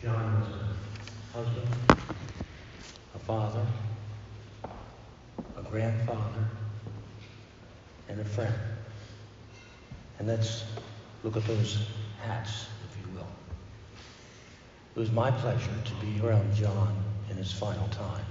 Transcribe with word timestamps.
John 0.00 0.40
was 0.40 0.48
a 0.48 1.36
husband, 1.36 1.68
a 3.16 3.18
father, 3.18 3.66
a 5.56 5.62
grandfather, 5.62 6.44
and 8.08 8.20
a 8.20 8.24
friend. 8.24 8.54
And 10.20 10.28
let's 10.28 10.62
look 11.24 11.36
at 11.36 11.44
those 11.46 11.88
hats, 12.22 12.66
if 12.88 13.00
you 13.00 13.12
will. 13.12 13.26
It 14.94 15.00
was 15.00 15.10
my 15.10 15.32
pleasure 15.32 15.74
to 15.84 16.06
be 16.06 16.24
around 16.24 16.54
John 16.54 16.96
in 17.28 17.36
his 17.36 17.50
final 17.50 17.88
time, 17.88 18.24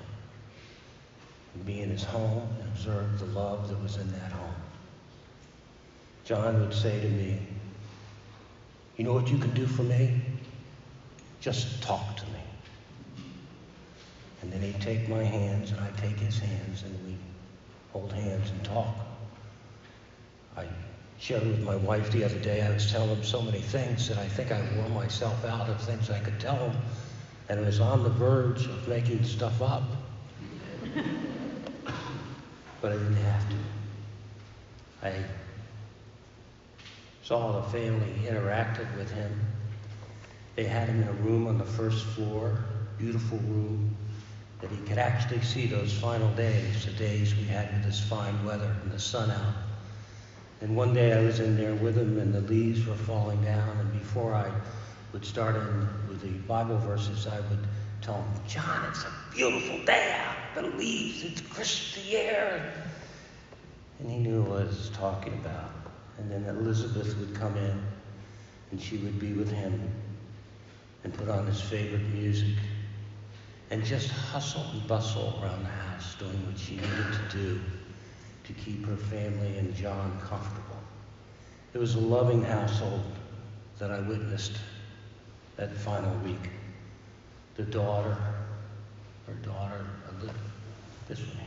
and 1.54 1.66
be 1.66 1.82
in 1.82 1.90
his 1.90 2.06
home 2.06 2.48
and 2.62 2.70
observe 2.70 3.20
the 3.20 3.26
love 3.26 3.68
that 3.68 3.84
was 3.84 3.98
in 3.98 4.10
that 4.14 4.32
home. 4.32 4.56
John 6.24 6.62
would 6.62 6.74
say 6.74 7.02
to 7.02 7.10
me, 7.10 7.40
You 8.96 9.04
know 9.04 9.14
what 9.14 9.30
you 9.30 9.38
can 9.38 9.54
do 9.54 9.68
for 9.68 9.84
me? 9.84 10.22
Just 11.48 11.82
talk 11.82 12.18
to 12.18 12.26
me. 12.26 12.42
And 14.42 14.52
then 14.52 14.62
he'd 14.62 14.82
take 14.82 15.08
my 15.08 15.24
hands 15.24 15.72
and 15.72 15.80
I'd 15.80 15.98
take 15.98 16.20
his 16.20 16.38
hands 16.38 16.84
and 16.84 16.94
we'd 17.06 17.18
hold 17.94 18.12
hands 18.12 18.50
and 18.50 18.66
talk. 18.66 18.94
I 20.58 20.66
shared 21.20 21.48
with 21.48 21.64
my 21.64 21.78
wife 21.78 22.12
the 22.12 22.26
other 22.26 22.38
day, 22.40 22.64
I 22.64 22.70
was 22.72 22.92
telling 22.92 23.16
him 23.16 23.24
so 23.24 23.42
many 23.42 23.62
things 23.62 24.10
that 24.10 24.18
I 24.18 24.28
think 24.28 24.52
I 24.52 24.62
wore 24.76 24.90
myself 24.90 25.46
out 25.46 25.70
of 25.70 25.80
things 25.80 26.10
I 26.10 26.20
could 26.20 26.38
tell 26.38 26.58
him. 26.58 26.76
And 27.48 27.62
I 27.62 27.64
was 27.64 27.80
on 27.80 28.04
the 28.04 28.10
verge 28.10 28.66
of 28.66 28.86
making 28.90 29.24
stuff 29.24 29.62
up. 29.62 29.84
but 32.82 32.92
I 32.92 32.96
didn't 32.98 33.16
have 33.16 33.50
to. 33.52 33.56
I 35.02 35.24
saw 37.24 37.62
the 37.62 37.70
family 37.70 38.28
interacted 38.28 38.98
with 38.98 39.10
him. 39.12 39.32
They 40.58 40.64
had 40.64 40.90
him 40.90 41.04
in 41.04 41.08
a 41.08 41.14
room 41.14 41.46
on 41.46 41.60
the 41.60 41.66
first 41.66 42.04
floor, 42.04 42.58
beautiful 42.98 43.38
room, 43.38 43.96
that 44.60 44.72
he 44.72 44.78
could 44.88 44.98
actually 44.98 45.42
see 45.42 45.68
those 45.68 45.94
final 45.94 46.32
days, 46.32 46.84
the 46.84 46.94
days 46.94 47.36
we 47.36 47.44
had 47.44 47.72
with 47.72 47.84
this 47.86 48.00
fine 48.00 48.44
weather 48.44 48.76
and 48.82 48.92
the 48.92 48.98
sun 48.98 49.30
out. 49.30 49.54
And 50.62 50.76
one 50.76 50.96
day 50.96 51.14
I 51.14 51.22
was 51.22 51.40
in 51.40 51.56
there 51.56 51.76
with 51.76 51.96
him 51.96 52.18
and 52.18 52.34
the 52.34 52.42
leaves 52.42 52.88
were 52.88 52.96
falling 52.96 53.40
down, 53.44 53.78
and 53.78 53.94
before 53.94 54.34
I 54.34 54.52
would 55.14 55.24
start 55.24 55.56
in 55.56 55.88
with 56.10 56.22
the 56.22 56.32
Bible 56.48 56.80
verses, 56.80 57.28
I 57.28 57.40
would 57.40 57.68
tell 58.02 58.16
him, 58.16 58.42
John, 58.48 58.84
it's 58.90 59.04
a 59.04 59.14
beautiful 59.32 59.78
day 59.86 60.16
out. 60.18 60.38
The 60.56 60.76
leaves, 60.76 61.24
it's 61.24 61.42
crisp 61.42 62.04
the 62.04 62.18
air. 62.18 62.74
And 64.00 64.10
he 64.10 64.18
knew 64.18 64.42
what 64.42 64.62
I 64.62 64.66
was 64.66 64.90
talking 64.90 65.34
about. 65.34 65.70
And 66.18 66.32
then 66.32 66.46
Elizabeth 66.46 67.16
would 67.20 67.36
come 67.36 67.56
in 67.58 67.80
and 68.72 68.82
she 68.82 68.98
would 68.98 69.20
be 69.20 69.34
with 69.34 69.52
him 69.52 69.80
and 71.04 71.14
put 71.14 71.30
on 71.30 71.46
his 71.48 71.62
favorite 71.62 72.06
music 72.14 72.56
and 73.70 73.84
just 73.84 74.10
hustle 74.10 74.66
and 74.72 74.88
bustle 74.88 75.40
around 75.42 75.64
the 75.64 75.70
house 75.70 76.16
doing 76.16 76.46
what 76.46 76.58
she 76.58 76.76
needed 76.76 77.14
to 77.30 77.38
do 77.38 77.62
to 78.46 78.54
keep 78.54 78.86
her 78.86 78.96
family 78.96 79.58
and 79.58 79.76
John 79.76 80.20
comfortable. 80.22 80.78
It 81.74 81.80
was 81.80 81.96
a 81.96 82.00
loving 82.00 82.44
household 82.44 83.04
that 83.78 83.92
I 83.92 84.00
witnessed 84.00 84.58
that 85.58 85.76
final 85.76 86.16
week. 86.20 86.50
The 87.56 87.64
daughter, 87.64 88.18
her 89.28 89.34
daughter, 89.44 89.86
this 91.08 91.20
one 91.20 91.38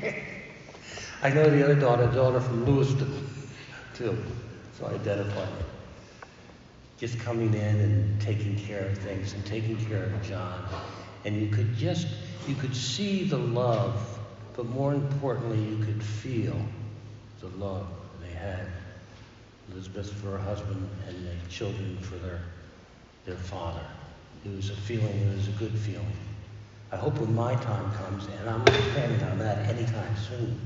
here. 0.00 0.14
I 1.22 1.30
know 1.30 1.48
the 1.48 1.62
other 1.62 1.74
daughter, 1.74 2.06
daughter 2.06 2.40
from 2.40 2.64
Lewiston, 2.64 3.28
too, 3.94 4.16
so 4.78 4.86
I 4.86 4.94
identify 4.94 5.44
her. 5.44 5.64
Just 7.00 7.18
coming 7.18 7.54
in 7.54 7.80
and 7.80 8.20
taking 8.20 8.56
care 8.56 8.86
of 8.86 8.98
things 8.98 9.32
and 9.32 9.44
taking 9.46 9.78
care 9.86 10.04
of 10.04 10.22
John. 10.22 10.62
And 11.24 11.34
you 11.34 11.48
could 11.48 11.74
just, 11.74 12.06
you 12.46 12.54
could 12.54 12.76
see 12.76 13.24
the 13.24 13.38
love, 13.38 14.18
but 14.54 14.66
more 14.66 14.92
importantly, 14.92 15.58
you 15.58 15.82
could 15.82 16.02
feel 16.02 16.60
the 17.40 17.48
love 17.56 17.86
they 18.20 18.30
had. 18.30 18.66
Elizabeth 19.72 20.12
for 20.12 20.32
her 20.32 20.38
husband 20.38 20.86
and 21.08 21.26
the 21.26 21.48
children 21.48 21.96
for 22.02 22.16
their, 22.16 22.42
their 23.24 23.36
father. 23.36 23.86
It 24.44 24.54
was 24.54 24.68
a 24.68 24.76
feeling, 24.76 25.06
it 25.06 25.36
was 25.36 25.48
a 25.48 25.52
good 25.52 25.72
feeling. 25.78 26.12
I 26.92 26.96
hope 26.96 27.18
when 27.18 27.34
my 27.34 27.54
time 27.54 27.92
comes, 27.94 28.26
and 28.26 28.50
I'm 28.50 28.58
not 28.58 28.74
planning 28.92 29.22
on 29.24 29.38
that 29.38 29.66
anytime 29.70 30.16
soon, 30.28 30.60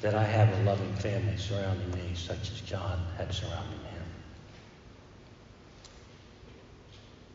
that 0.00 0.14
I 0.14 0.24
have 0.24 0.58
a 0.58 0.62
loving 0.62 0.94
family 0.94 1.36
surrounding 1.36 1.90
me, 1.90 2.14
such 2.14 2.50
as 2.50 2.62
John 2.62 2.98
had 3.18 3.34
surrounding 3.34 3.78
him. 3.80 3.89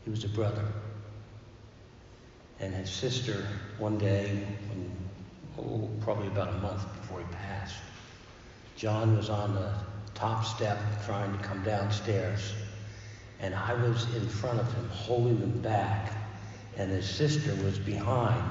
He 0.06 0.12
was 0.12 0.24
a 0.24 0.30
brother. 0.30 0.64
And 2.60 2.74
his 2.74 2.90
sister, 2.90 3.46
one 3.80 3.98
day, 3.98 4.40
when, 4.70 4.92
oh, 5.60 5.90
probably 6.02 6.28
about 6.28 6.50
a 6.50 6.58
month 6.60 6.84
before 7.02 7.20
he 7.20 7.26
passed, 7.34 7.76
John 8.78 9.18
was 9.18 9.30
on 9.30 9.56
the 9.56 9.74
top 10.14 10.46
step 10.46 10.78
trying 11.06 11.36
to 11.36 11.44
come 11.44 11.64
downstairs, 11.64 12.54
and 13.40 13.54
I 13.54 13.74
was 13.74 14.06
in 14.16 14.28
front 14.28 14.60
of 14.60 14.72
him 14.74 14.88
holding 14.90 15.38
him 15.38 15.60
back, 15.62 16.14
and 16.78 16.92
his 16.92 17.10
sister 17.10 17.54
was 17.64 17.80
behind. 17.80 18.44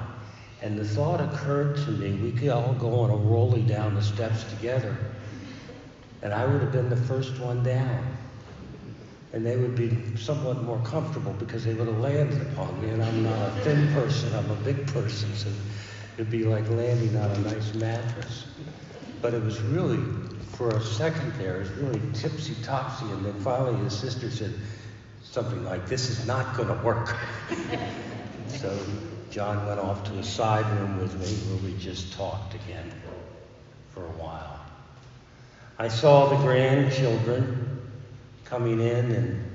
And 0.61 0.79
the 0.79 0.85
thought 0.85 1.21
occurred 1.21 1.77
to 1.77 1.91
me 1.93 2.15
we 2.15 2.33
could 2.33 2.49
all 2.49 2.75
go 2.75 3.01
on 3.01 3.11
a 3.11 3.17
rolly 3.17 3.63
down 3.63 3.95
the 3.95 4.03
steps 4.03 4.45
together, 4.45 4.97
and 6.23 6.33
I 6.33 6.45
would 6.47 6.61
have 6.63 6.73
been 6.73 6.91
the 6.91 6.97
first 6.97 7.39
one 7.39 7.63
down. 7.63 8.14
And 9.35 9.45
they 9.45 9.57
would 9.57 9.75
be 9.75 9.91
somewhat 10.17 10.63
more 10.63 10.79
comfortable 10.85 11.33
because 11.33 11.65
they 11.65 11.75
would 11.75 11.89
have 11.89 11.99
landed 11.99 12.41
upon 12.53 12.81
me, 12.81 12.91
and 12.91 13.03
I'm 13.03 13.25
not 13.25 13.49
a 13.49 13.51
thin 13.63 13.93
person, 13.93 14.33
I'm 14.33 14.49
a 14.49 14.55
big 14.55 14.87
person, 14.87 15.35
so 15.35 15.51
it'd 16.17 16.31
be 16.31 16.45
like 16.45 16.71
landing 16.71 17.17
on 17.17 17.33
a 17.33 17.39
nice 17.39 17.75
mattress. 17.75 18.45
But 19.21 19.35
it 19.35 19.43
was 19.43 19.61
really, 19.61 19.99
for 20.53 20.69
a 20.69 20.81
second 20.81 21.33
there, 21.37 21.57
it 21.57 21.59
was 21.59 21.71
really 21.73 22.01
tipsy 22.13 22.55
topsy, 22.63 23.07
and 23.07 23.25
then 23.25 23.35
finally 23.41 23.77
his 23.83 23.93
sister 23.93 24.31
said 24.31 24.55
something 25.25 25.65
like, 25.65 25.89
This 25.89 26.11
is 26.11 26.29
not 26.29 26.57
going 26.57 26.69
to 26.69 26.85
work. 26.85 27.17
so 28.47 28.79
John 29.31 29.67
went 29.67 29.81
off 29.81 30.05
to 30.05 30.13
a 30.13 30.23
side 30.23 30.65
room 30.79 31.01
with 31.01 31.13
me 31.19 31.27
where 31.51 31.73
we 31.73 31.77
just 31.77 32.13
talked 32.13 32.55
again 32.55 32.89
for 33.91 34.05
a 34.05 34.11
while. 34.11 34.61
I 35.77 35.89
saw 35.89 36.29
the 36.29 36.37
grandchildren 36.37 37.64
coming 38.45 38.81
in 38.81 39.11
and, 39.13 39.51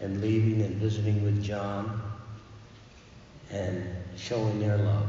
and 0.00 0.20
leaving 0.20 0.62
and 0.62 0.76
visiting 0.76 1.22
with 1.24 1.42
John 1.42 2.00
and 3.50 3.84
showing 4.16 4.60
their 4.60 4.78
love 4.78 5.08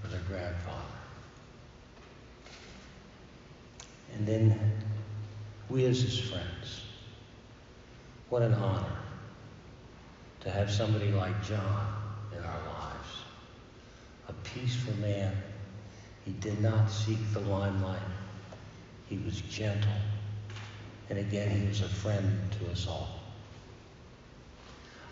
for 0.00 0.08
their 0.08 0.20
grandfather. 0.20 0.82
And 4.14 4.26
then 4.26 4.58
we 5.68 5.84
as 5.84 6.00
his 6.00 6.18
friends. 6.18 6.82
What 8.30 8.42
an 8.42 8.54
honor 8.54 8.96
to 10.40 10.50
have 10.50 10.70
somebody 10.70 11.12
like 11.12 11.42
John 11.42 11.86
in 12.36 12.42
our 12.42 12.60
lives. 12.66 13.08
A 14.28 14.32
peaceful 14.32 14.94
man. 14.96 15.34
He 16.24 16.32
did 16.32 16.60
not 16.60 16.90
seek 16.90 17.18
the 17.32 17.40
limelight. 17.40 18.00
He 19.08 19.18
was 19.18 19.40
gentle. 19.42 19.90
And 21.10 21.18
again, 21.18 21.50
he 21.50 21.66
was 21.66 21.80
a 21.80 21.88
friend 21.88 22.38
to 22.58 22.70
us 22.70 22.86
all. 22.86 23.08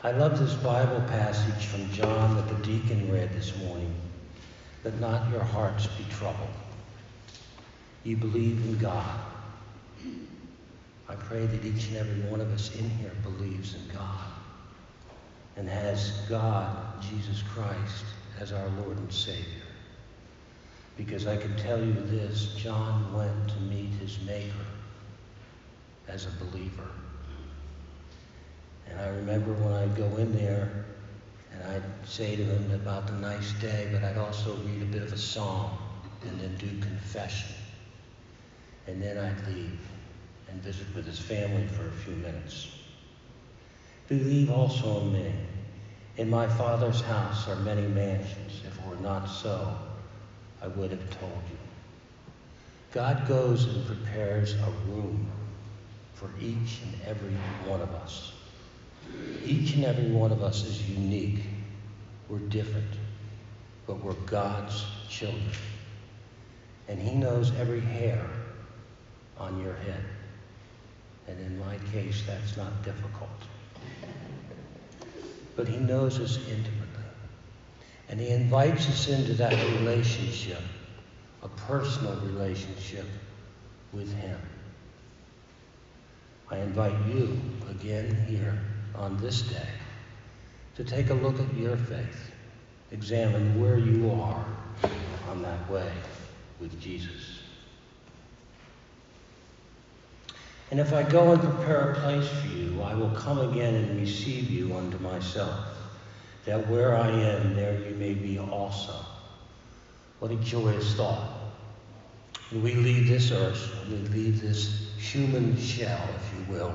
I 0.02 0.10
love 0.12 0.38
this 0.38 0.54
Bible 0.54 1.00
passage 1.08 1.66
from 1.66 1.90
John 1.90 2.36
that 2.36 2.48
the 2.48 2.66
deacon 2.66 3.10
read 3.10 3.32
this 3.32 3.56
morning. 3.58 3.94
Let 4.84 5.00
not 5.00 5.30
your 5.30 5.42
hearts 5.42 5.86
be 5.86 6.04
troubled. 6.10 6.50
You 8.04 8.16
believe 8.16 8.64
in 8.64 8.78
God. 8.78 9.20
I 11.08 11.14
pray 11.14 11.46
that 11.46 11.64
each 11.64 11.88
and 11.88 11.96
every 11.96 12.30
one 12.30 12.40
of 12.40 12.52
us 12.52 12.74
in 12.76 12.88
here 12.90 13.12
believes 13.22 13.74
in 13.74 13.94
God 13.94 14.26
and 15.56 15.68
has 15.68 16.10
God, 16.28 17.02
Jesus 17.02 17.42
Christ, 17.42 18.04
as 18.38 18.52
our 18.52 18.68
Lord 18.80 18.98
and 18.98 19.12
Savior. 19.12 19.44
Because 20.96 21.26
I 21.26 21.36
can 21.36 21.56
tell 21.56 21.82
you 21.82 21.94
this 21.94 22.54
John 22.56 23.12
went 23.14 23.48
to 23.48 23.60
meet 23.60 23.90
his 24.00 24.20
Maker 24.20 24.52
as 26.08 26.26
a 26.26 26.44
believer. 26.44 26.88
And 28.88 29.00
I 29.00 29.08
remember 29.08 29.52
when 29.52 29.74
I'd 29.74 29.96
go 29.96 30.06
in 30.16 30.34
there 30.36 30.84
and 31.52 31.62
I'd 31.64 32.08
say 32.08 32.36
to 32.36 32.44
him 32.44 32.70
about 32.72 33.06
the 33.06 33.14
nice 33.14 33.52
day, 33.54 33.88
but 33.92 34.04
I'd 34.04 34.16
also 34.16 34.54
read 34.56 34.82
a 34.82 34.86
bit 34.86 35.02
of 35.02 35.12
a 35.12 35.18
psalm 35.18 35.70
and 36.22 36.40
then 36.40 36.56
do 36.56 36.68
confession. 36.80 37.54
And 38.86 39.02
then 39.02 39.18
I'd 39.18 39.46
leave 39.48 39.78
and 40.48 40.62
visit 40.62 40.86
with 40.94 41.06
his 41.06 41.18
family 41.18 41.66
for 41.68 41.88
a 41.88 41.92
few 41.92 42.14
minutes. 42.14 42.68
Believe 44.08 44.50
also 44.50 45.00
in 45.00 45.12
me. 45.12 45.32
In 46.18 46.30
my 46.30 46.46
Father's 46.46 47.00
house 47.00 47.48
are 47.48 47.56
many 47.56 47.86
mansions. 47.88 48.62
If 48.66 48.78
it 48.78 48.86
were 48.86 48.96
not 48.96 49.26
so, 49.26 49.76
I 50.62 50.68
would 50.68 50.90
have 50.90 51.10
told 51.18 51.42
you. 51.50 51.58
God 52.92 53.26
goes 53.28 53.64
and 53.64 53.84
prepares 53.86 54.54
a 54.54 54.70
room 54.88 55.30
for 56.16 56.30
each 56.40 56.80
and 56.82 56.94
every 57.06 57.30
one 57.70 57.80
of 57.82 57.90
us. 57.90 58.32
Each 59.44 59.74
and 59.74 59.84
every 59.84 60.10
one 60.10 60.32
of 60.32 60.42
us 60.42 60.64
is 60.64 60.88
unique. 60.88 61.42
We're 62.28 62.38
different, 62.38 62.90
but 63.86 64.02
we're 64.02 64.14
God's 64.14 64.84
children. 65.08 65.50
And 66.88 66.98
He 66.98 67.14
knows 67.14 67.52
every 67.56 67.80
hair 67.80 68.26
on 69.38 69.60
your 69.60 69.74
head. 69.74 70.04
And 71.28 71.38
in 71.38 71.58
my 71.58 71.76
case, 71.92 72.22
that's 72.26 72.56
not 72.56 72.82
difficult. 72.82 73.28
But 75.54 75.68
He 75.68 75.76
knows 75.76 76.18
us 76.18 76.38
intimately. 76.48 77.04
And 78.08 78.18
He 78.18 78.28
invites 78.30 78.88
us 78.88 79.08
into 79.08 79.34
that 79.34 79.52
relationship, 79.78 80.62
a 81.42 81.48
personal 81.48 82.16
relationship 82.20 83.06
with 83.92 84.12
Him. 84.14 84.38
I 86.50 86.58
invite 86.58 86.94
you 87.08 87.40
again 87.68 88.14
here 88.28 88.58
on 88.94 89.16
this 89.18 89.42
day 89.42 89.68
to 90.76 90.84
take 90.84 91.10
a 91.10 91.14
look 91.14 91.40
at 91.40 91.54
your 91.54 91.76
faith. 91.76 92.30
Examine 92.92 93.60
where 93.60 93.78
you 93.78 94.10
are 94.12 94.44
on 95.28 95.42
that 95.42 95.68
way 95.68 95.90
with 96.60 96.80
Jesus. 96.80 97.40
And 100.70 100.78
if 100.78 100.92
I 100.92 101.02
go 101.02 101.32
and 101.32 101.40
prepare 101.40 101.92
a 101.92 101.94
place 101.94 102.28
for 102.28 102.48
you, 102.48 102.80
I 102.82 102.94
will 102.94 103.10
come 103.10 103.38
again 103.50 103.74
and 103.74 104.00
receive 104.00 104.50
you 104.50 104.76
unto 104.76 104.98
myself, 104.98 105.66
that 106.44 106.68
where 106.68 106.96
I 106.96 107.08
am, 107.08 107.54
there 107.54 107.80
you 107.88 107.94
may 107.96 108.14
be 108.14 108.38
also. 108.38 108.94
What 110.20 110.30
a 110.30 110.36
joyous 110.36 110.94
thought. 110.94 111.35
When 112.50 112.62
we 112.62 112.74
leave 112.74 113.08
this 113.08 113.32
earth, 113.32 113.74
when 113.88 114.02
we 114.02 114.08
leave 114.08 114.40
this 114.40 114.90
human 114.98 115.56
shell, 115.58 116.08
if 116.16 116.38
you 116.38 116.54
will, 116.54 116.74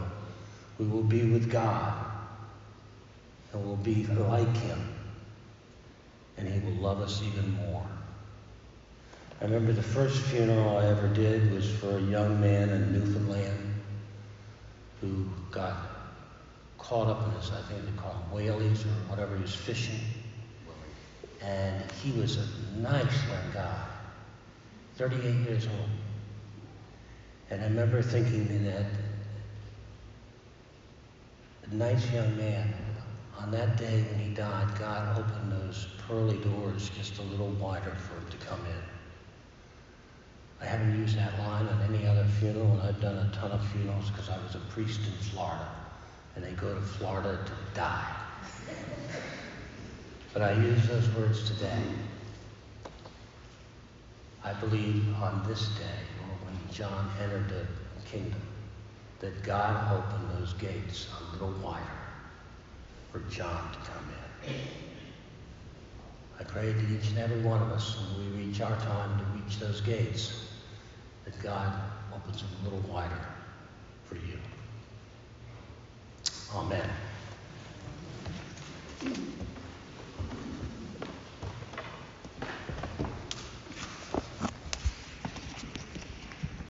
we 0.78 0.86
will 0.86 1.04
be 1.04 1.24
with 1.24 1.50
God 1.50 2.12
and 3.54 3.66
we'll 3.66 3.76
be 3.78 4.06
like 4.06 4.56
Him, 4.58 4.80
and 6.38 6.48
He 6.48 6.60
will 6.60 6.82
love 6.82 7.02
us 7.02 7.22
even 7.24 7.52
more. 7.54 7.86
I 9.42 9.46
remember 9.46 9.74
the 9.74 9.82
first 9.82 10.22
funeral 10.24 10.78
I 10.78 10.86
ever 10.86 11.08
did 11.08 11.52
was 11.52 11.70
for 11.70 11.98
a 11.98 12.02
young 12.02 12.40
man 12.40 12.70
in 12.70 12.94
Newfoundland 12.94 13.82
who 15.02 15.26
got 15.50 15.78
caught 16.78 17.08
up 17.08 17.26
in 17.28 17.34
this, 17.34 17.52
I 17.52 17.62
think 17.64 17.86
they 17.86 18.02
call 18.02 18.14
them 18.14 18.32
whalies 18.32 18.86
or 18.86 18.90
whatever, 19.10 19.36
he 19.36 19.42
was 19.42 19.56
fishing. 19.56 20.00
And 21.42 21.84
he 22.04 22.12
was 22.20 22.38
a 22.38 22.78
nice 22.78 23.28
young 23.28 23.52
guy, 23.54 23.84
38 24.98 25.34
years 25.48 25.68
old. 25.68 25.90
And 27.50 27.62
I 27.62 27.66
remember 27.66 28.02
thinking 28.02 28.48
in 28.48 28.66
that 28.66 28.86
a 31.70 31.76
nice 31.76 32.12
young 32.12 32.36
man, 32.38 32.74
on 33.40 33.52
that 33.52 33.78
day 33.78 34.04
when 34.10 34.20
he 34.20 34.34
died, 34.34 34.78
God 34.78 35.18
opened 35.18 35.52
those 35.52 35.88
pearly 36.08 36.38
doors 36.38 36.90
just 36.98 37.18
a 37.20 37.22
little 37.24 37.50
wider 37.52 37.92
for 37.92 38.16
him 38.16 38.30
to 38.30 38.38
come 38.46 38.60
in. 38.66 38.84
I 40.62 40.66
haven't 40.66 41.00
used 41.00 41.18
that 41.18 41.40
line 41.40 41.66
on 41.68 41.82
any 41.94 42.06
other 42.06 42.26
funeral, 42.40 42.72
and 42.74 42.82
I've 42.82 43.02
done 43.02 43.18
a 43.18 43.32
ton 43.34 43.52
of 43.52 43.66
funerals 43.70 44.10
because 44.12 44.30
I 44.30 44.38
was 44.44 44.56
a 44.56 44.60
priest 44.70 45.00
in 45.00 45.14
Florida, 45.32 45.70
and 46.36 46.44
they 46.44 46.52
go 46.52 46.74
to 46.74 46.82
Florida 46.82 47.40
to 47.46 47.52
die. 47.74 48.16
But 50.34 50.44
I 50.44 50.54
use 50.54 50.88
those 50.88 51.10
words 51.16 51.50
today. 51.50 51.82
I 54.44 54.54
believe 54.54 55.06
on 55.22 55.46
this 55.48 55.68
day, 55.70 56.02
or 56.22 56.46
when 56.46 56.58
John 56.74 57.10
entered 57.22 57.50
the 57.50 58.10
kingdom, 58.10 58.42
that 59.20 59.44
God 59.44 59.98
opened 59.98 60.40
those 60.40 60.54
gates 60.54 61.08
a 61.20 61.34
little 61.34 61.54
wider 61.64 61.86
for 63.12 63.20
John 63.30 63.72
to 63.72 63.80
come 63.80 64.10
in. 64.48 64.54
I 66.40 66.44
pray 66.44 66.72
that 66.72 66.92
each 66.92 67.10
and 67.10 67.20
every 67.20 67.42
one 67.42 67.62
of 67.62 67.72
us, 67.72 67.98
when 68.18 68.36
we 68.36 68.46
reach 68.46 68.62
our 68.62 68.76
time 68.78 69.20
to 69.20 69.26
reach 69.40 69.60
those 69.60 69.80
gates, 69.82 70.48
that 71.26 71.40
God 71.44 71.72
opens 72.14 72.42
them 72.42 72.50
a 72.62 72.64
little 72.64 72.92
wider 72.92 73.28
for 74.06 74.16
you. 74.16 74.40
Amen. 76.56 76.90